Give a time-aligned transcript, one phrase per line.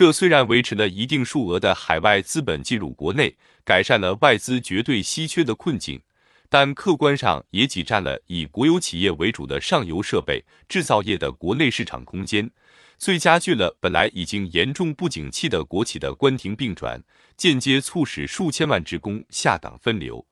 [0.00, 6.00] 这虽然维持了一定数额的海外资本进入国内，改善了外资绝对稀缺的困境，
[6.48, 12.50] 但客观上也挤占了以国有企业为主的上游设备制造业的国内市场空间，
[12.96, 17.04] 最加剧了本来已经严重不景气的国企的关停并转，
[17.36, 20.26] 间接促使数千万职工下岗分流。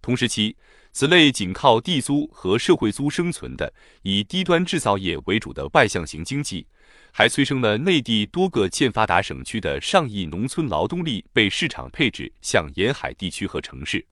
[0.00, 0.56] 同时期，
[0.92, 3.72] 此类仅靠地租和社会租生存的
[4.02, 6.66] 以低端制造业为主的外向型经济。
[7.14, 14.06] 还催生了内地多个欠发达省区的上亿农村劳动力被市场配置向沿海地区和城市，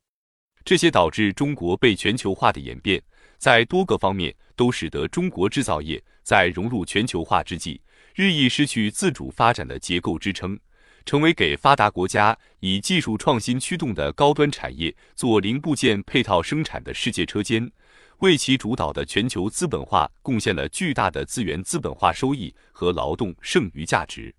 [0.64, 3.02] 这些导致中国被全球化的演变，
[3.38, 7.80] 在多个方面都使得中国制造业在融入全球化之际，
[8.14, 10.58] 日益失去自主发展的结构支撑，
[11.04, 17.70] 成为给发达国家以技术创新驱动的高端产业做零部件配套生产的世界车间。
[18.18, 24.34] 为其主导的全球资本化贡献了巨大的资源资本化收益和劳动剩余价值。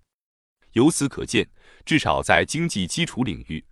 [0.74, 1.46] 由此可见，
[1.84, 3.64] 至少在经济基础领域，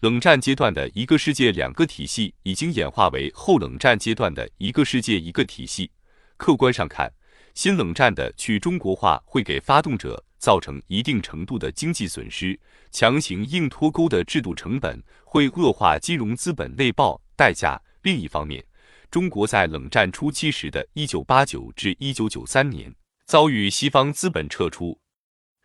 [0.00, 5.90] 冷战阶段的一个世界两个体系已经演化为后冷战阶段的一个世界一个体系。
[6.38, 7.12] 客观上看，
[7.58, 12.56] 新冷战的去中国化会给发动者造成一定程度的经济损失，
[12.92, 17.82] 强行硬脱钩的制度成本会恶化金融资本内爆代价。
[18.02, 18.64] 另一方面，
[19.10, 22.94] 中国在冷战初期时的1989至1993年
[23.26, 24.96] 遭遇西方资本撤出，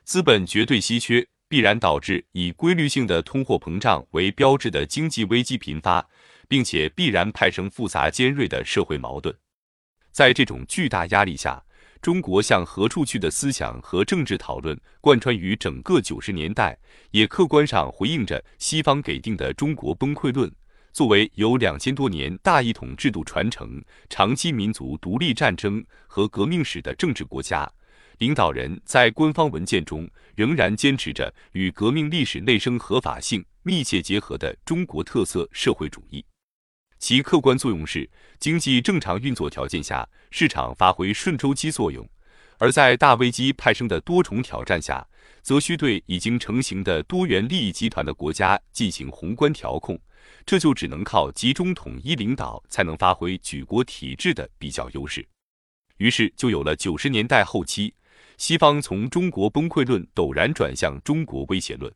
[0.04, 6.04] 资本绝对稀缺，必然导致以规律性的通货膨胀为标志的经济危机频发，
[6.48, 9.38] 并且必然派生复杂尖锐的社会矛盾。
[10.12, 11.64] 在这种巨大压力下，
[12.04, 16.78] 中国向何处去的思想和政治讨论贯穿于整个九十年代，
[17.12, 20.54] 也客观上回应着西方给定的中国崩溃论。
[20.92, 27.72] 作为有两千多年大一统制度传承、长期民族独立战争和革命史的政治国家，
[28.18, 36.22] 领导人在官方文件中仍然坚持着与革命历史内生合法性密切结合的中国特色社会主义。
[37.04, 38.10] 其客观作用是，
[38.40, 42.02] 经济正常运作条件下，市场发挥顺周期作用；
[42.60, 45.06] 而在大危机派生的多重挑战下，
[45.42, 50.00] 则需对已经成型的多元利益集团的国家进行宏观调控。
[50.46, 55.28] 这就只能靠集中统一领导才能发挥举国体制的比较优势，
[55.98, 57.94] 于是就有了九十年代后期，
[58.38, 61.94] 西方从中国崩溃论陡然转向中国威胁论。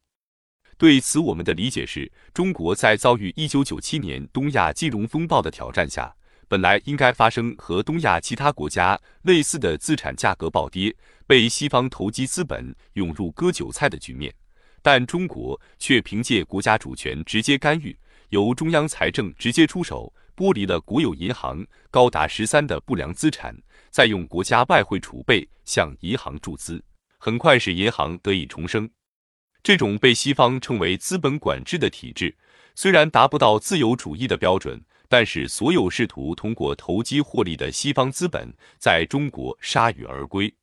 [0.78, 6.14] 对此，我们的理解是，中国在遭遇一九九七年东亚金融风暴的挑战下，
[6.48, 10.96] 本来应该发生和东亚其他国家类似的资产价格暴跌，
[11.26, 14.32] 被西方投机资本涌入割韭菜的局面，
[14.84, 17.98] 但中国却凭借国家主权直接干预。
[18.30, 23.58] 由中央财政直接出手，剥离了国有银行高达十三的不良资产，
[23.90, 26.84] 再用国家外汇储备向银行注资，
[27.18, 28.88] 很快使银行得以重生。
[29.68, 32.34] 这种被西方称为资本管制的体制，
[32.74, 40.56] 虽然达不到自由主义的标准，但是所有试图通过投机获利的西方资本在中国铩羽而归。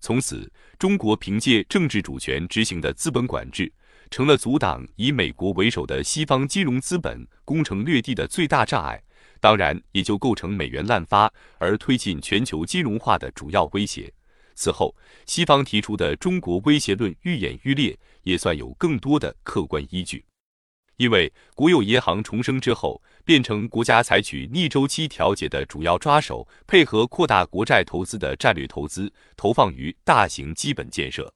[0.00, 3.72] 从此，中国凭借政治主权执行的资本管制。
[4.10, 9.00] 成了阻挡以美国为首的西方金融资本攻城略地的最大障碍，
[9.38, 14.12] 当然也就构成美元滥发而推进全球金融化的主要威胁。
[14.54, 14.94] 此后，
[15.26, 20.24] 西方提出的中国威胁论愈演愈烈，也算有更多的客观依据。
[20.96, 31.32] 因为国有银行重生之后，变成国家采取逆周期调节的主要抓手，配合扩大国债投资的战略投资投放于大型基本建设。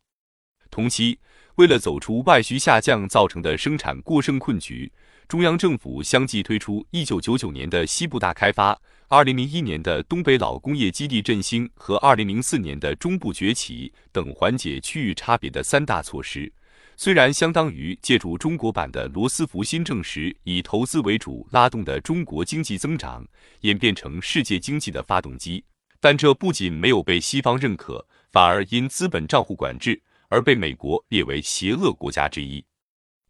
[0.71, 1.19] 同期。
[1.57, 4.93] 为了走出外需下降造成的生产过剩困局，
[5.27, 8.79] 中央政府相继推出1999年的西部大开发、
[9.09, 16.53] 2001年的东北老工业基地振兴和2004年的中部崛起等缓解区域差别的三大措施。
[16.95, 23.27] 虽然相当于借助中国版的罗斯福新政时以投资为主拉动的中国经济增长
[23.63, 25.65] 演变成世界经济的发动机，
[26.01, 30.03] 但这不仅没有被西方认可，反而因资本账户管制。
[30.29, 32.65] 而被美国列为邪恶国家之一，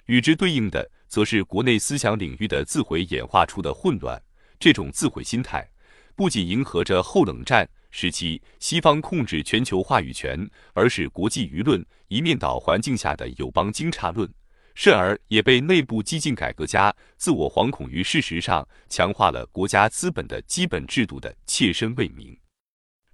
[0.06, 4.20] 与之对应的，则是国内思想领域的自毁演化出的混乱。
[4.58, 5.68] 这种自毁心态，
[6.14, 14.32] 不仅迎合着后冷战时期西方控制全球话语权，而使国际舆论一面倒环境下的友邦惊诧论，
[14.74, 22.34] 甚而也被内部激进改革家自我惶恐于事实上强化了国家资本的基本制度的切身为名。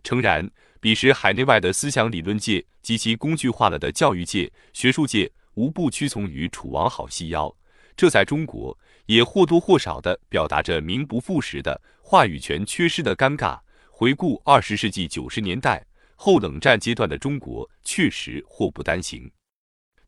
[0.04, 0.48] 诚然。
[0.82, 7.54] 彼时，海内外的思想理论界及其工具化了的教育界、学术界，无不屈从于楚王好细腰。
[7.96, 8.76] 这在中国
[9.06, 13.56] 也或多或少地表达着名不副实的话语权缺失的尴尬。
[13.92, 15.86] 回顾二十世纪九十年代
[16.16, 19.30] 后冷战阶段的中国，确实祸不单行。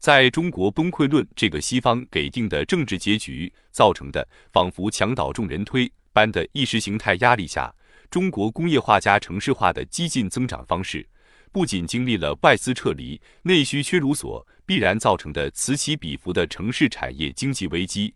[0.01, 7.73] 在中国崩溃论这个西方给定的政治结局造成的仿佛墙倒众人推般的意识形态压力下，
[8.11, 11.07] 中国工业化加城市化的激进增长方式，
[11.51, 18.15] 不仅经历了外资撤离、内需缺如所必然造成的此起彼伏的城市产业经济危机，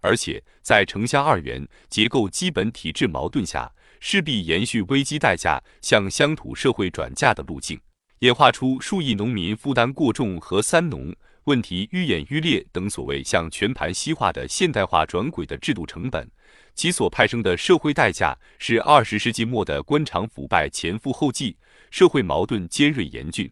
[0.00, 7.80] 而且在城乡二元结构基本体制矛盾下，势必延续危机代价向乡土社会转嫁的路径，
[8.20, 11.14] 演化出数亿农民负担过重和“三农”。
[11.44, 16.30] 问题愈演愈烈等所谓向全盘西化的现代化转轨的制度成本，
[16.78, 21.56] 其所派生的社会代价是二十世纪末的官场腐败前赴后继，
[21.90, 23.50] 社会矛盾尖锐严峻，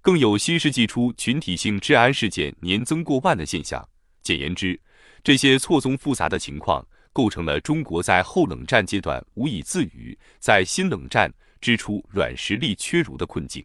[0.00, 3.86] 更有新世纪初群体性治安事件年增过万的现象。
[4.22, 4.80] 简言之，
[5.22, 11.30] 这些错综复杂的情况构成了中国在后冷战阶段无以自语，在新冷战
[11.60, 13.62] 之初软实力缺如的困境。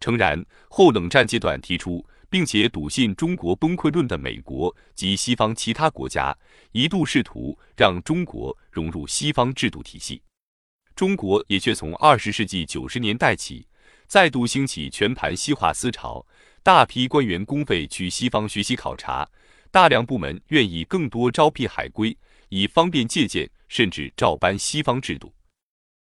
[0.00, 2.02] 诚然，后冷战阶段提出。
[2.30, 6.36] 并且笃信中国崩溃论的美国及西方其他国家，
[6.72, 10.22] 一度试图让中国融入西方制度体系。
[10.94, 13.66] 中国也却从二十世纪九十年代起，
[14.06, 16.26] 再度兴起全盘西化思潮，
[16.62, 19.28] 大批官员公费去西方学习考察，
[19.70, 22.16] 大量部门愿意更多招聘海归，
[22.48, 25.32] 以方便借鉴甚至照搬西方制度。